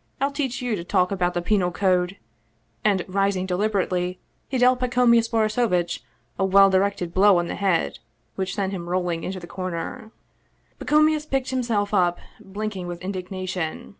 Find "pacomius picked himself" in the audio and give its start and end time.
10.80-11.94